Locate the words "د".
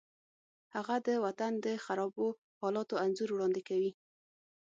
1.07-1.09, 1.65-1.67